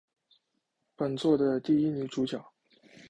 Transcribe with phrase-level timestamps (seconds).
[0.95, 2.43] 本作的第一女主角。